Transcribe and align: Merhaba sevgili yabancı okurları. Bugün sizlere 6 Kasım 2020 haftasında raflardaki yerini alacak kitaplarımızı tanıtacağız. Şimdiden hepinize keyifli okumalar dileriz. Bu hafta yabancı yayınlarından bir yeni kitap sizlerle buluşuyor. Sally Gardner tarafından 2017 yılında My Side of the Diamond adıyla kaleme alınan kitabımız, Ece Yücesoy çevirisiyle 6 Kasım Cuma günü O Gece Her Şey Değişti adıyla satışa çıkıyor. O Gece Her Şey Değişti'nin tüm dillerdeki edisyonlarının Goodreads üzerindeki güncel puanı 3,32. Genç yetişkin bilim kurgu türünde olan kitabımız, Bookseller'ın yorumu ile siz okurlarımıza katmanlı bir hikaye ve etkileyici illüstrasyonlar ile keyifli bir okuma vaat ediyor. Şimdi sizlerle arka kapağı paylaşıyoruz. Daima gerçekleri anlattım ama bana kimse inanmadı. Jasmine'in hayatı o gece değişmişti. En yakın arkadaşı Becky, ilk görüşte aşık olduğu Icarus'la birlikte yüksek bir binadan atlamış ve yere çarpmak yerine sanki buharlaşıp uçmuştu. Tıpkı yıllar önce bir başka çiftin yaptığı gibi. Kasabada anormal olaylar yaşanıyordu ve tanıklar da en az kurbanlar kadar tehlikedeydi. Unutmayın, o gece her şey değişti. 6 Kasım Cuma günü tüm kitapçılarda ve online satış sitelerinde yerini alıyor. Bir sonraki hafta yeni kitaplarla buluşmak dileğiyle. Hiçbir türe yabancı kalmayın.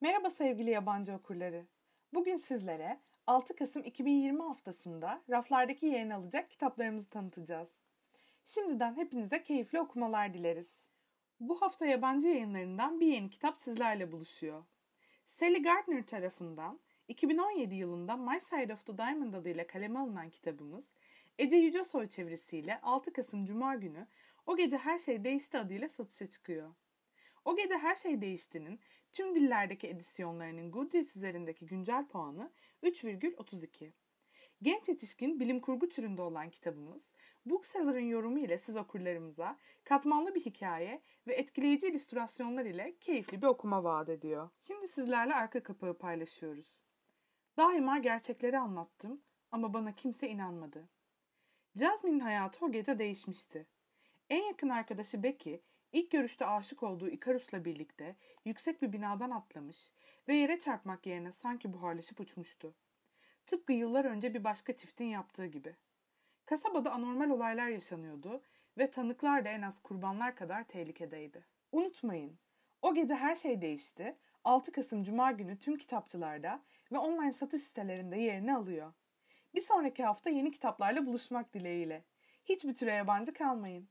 Merhaba 0.00 0.30
sevgili 0.30 0.70
yabancı 0.70 1.12
okurları. 1.12 1.66
Bugün 2.14 2.36
sizlere 2.36 3.00
6 3.26 3.56
Kasım 3.56 3.84
2020 3.84 4.42
haftasında 4.42 5.22
raflardaki 5.30 5.86
yerini 5.86 6.14
alacak 6.14 6.50
kitaplarımızı 6.50 7.08
tanıtacağız. 7.08 7.68
Şimdiden 8.44 8.96
hepinize 8.96 9.42
keyifli 9.42 9.80
okumalar 9.80 10.34
dileriz. 10.34 10.74
Bu 11.40 11.62
hafta 11.62 11.86
yabancı 11.86 12.28
yayınlarından 12.28 13.00
bir 13.00 13.06
yeni 13.06 13.30
kitap 13.30 13.56
sizlerle 13.56 14.12
buluşuyor. 14.12 14.64
Sally 15.26 15.62
Gardner 15.62 16.06
tarafından 16.06 16.80
2017 17.08 17.74
yılında 17.74 18.16
My 18.16 18.40
Side 18.40 18.74
of 18.74 18.86
the 18.86 18.98
Diamond 18.98 19.34
adıyla 19.34 19.66
kaleme 19.66 19.98
alınan 19.98 20.30
kitabımız, 20.30 20.84
Ece 21.38 21.56
Yücesoy 21.56 22.08
çevirisiyle 22.08 22.80
6 22.80 23.12
Kasım 23.12 23.46
Cuma 23.46 23.74
günü 23.74 24.06
O 24.46 24.56
Gece 24.56 24.76
Her 24.76 24.98
Şey 24.98 25.24
Değişti 25.24 25.58
adıyla 25.58 25.88
satışa 25.88 26.30
çıkıyor. 26.30 26.74
O 27.44 27.56
Gece 27.56 27.78
Her 27.78 27.96
Şey 27.96 28.20
Değişti'nin 28.20 28.80
tüm 29.12 29.34
dillerdeki 29.34 29.88
edisyonlarının 29.88 30.70
Goodreads 30.70 31.16
üzerindeki 31.16 31.66
güncel 31.66 32.06
puanı 32.06 32.50
3,32. 32.82 33.92
Genç 34.62 34.88
yetişkin 34.88 35.40
bilim 35.40 35.60
kurgu 35.60 35.88
türünde 35.88 36.22
olan 36.22 36.50
kitabımız, 36.50 37.02
Bookseller'ın 37.46 38.08
yorumu 38.08 38.38
ile 38.38 38.58
siz 38.58 38.76
okurlarımıza 38.76 39.58
katmanlı 39.84 40.34
bir 40.34 40.40
hikaye 40.40 41.02
ve 41.26 41.34
etkileyici 41.34 41.86
illüstrasyonlar 41.88 42.64
ile 42.64 42.96
keyifli 43.00 43.42
bir 43.42 43.46
okuma 43.46 43.84
vaat 43.84 44.08
ediyor. 44.08 44.50
Şimdi 44.60 44.88
sizlerle 44.88 45.34
arka 45.34 45.62
kapağı 45.62 45.98
paylaşıyoruz. 45.98 46.78
Daima 47.56 47.98
gerçekleri 47.98 48.58
anlattım 48.58 49.20
ama 49.52 49.74
bana 49.74 49.94
kimse 49.94 50.28
inanmadı. 50.28 50.88
Jasmine'in 51.74 52.20
hayatı 52.20 52.64
o 52.64 52.72
gece 52.72 52.98
değişmişti. 52.98 53.66
En 54.30 54.42
yakın 54.42 54.68
arkadaşı 54.68 55.22
Becky, 55.22 55.60
ilk 55.92 56.10
görüşte 56.10 56.46
aşık 56.46 56.82
olduğu 56.82 57.08
Icarus'la 57.08 57.64
birlikte 57.64 58.16
yüksek 58.44 58.82
bir 58.82 58.92
binadan 58.92 59.30
atlamış 59.30 59.92
ve 60.28 60.36
yere 60.36 60.58
çarpmak 60.58 61.06
yerine 61.06 61.32
sanki 61.32 61.72
buharlaşıp 61.72 62.20
uçmuştu. 62.20 62.74
Tıpkı 63.46 63.72
yıllar 63.72 64.04
önce 64.04 64.34
bir 64.34 64.44
başka 64.44 64.76
çiftin 64.76 65.04
yaptığı 65.04 65.46
gibi. 65.46 65.76
Kasabada 66.46 66.92
anormal 66.92 67.30
olaylar 67.30 67.68
yaşanıyordu 67.68 68.42
ve 68.78 68.90
tanıklar 68.90 69.44
da 69.44 69.48
en 69.48 69.62
az 69.62 69.82
kurbanlar 69.82 70.36
kadar 70.36 70.64
tehlikedeydi. 70.64 71.44
Unutmayın, 71.72 72.38
o 72.82 72.94
gece 72.94 73.14
her 73.14 73.36
şey 73.36 73.62
değişti. 73.62 74.16
6 74.44 74.72
Kasım 74.72 75.04
Cuma 75.04 75.32
günü 75.32 75.58
tüm 75.58 75.76
kitapçılarda 75.78 76.62
ve 76.92 76.98
online 76.98 77.32
satış 77.32 77.62
sitelerinde 77.62 78.16
yerini 78.16 78.54
alıyor. 78.54 78.92
Bir 79.54 79.60
sonraki 79.60 80.04
hafta 80.04 80.30
yeni 80.30 80.50
kitaplarla 80.50 81.06
buluşmak 81.06 81.54
dileğiyle. 81.54 82.04
Hiçbir 82.44 82.74
türe 82.74 82.92
yabancı 82.92 83.32
kalmayın. 83.32 83.88